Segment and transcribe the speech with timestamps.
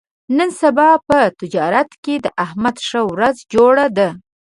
[0.37, 4.09] نن سبا په تجارت کې د احمد ښه ورځ جوړه ده.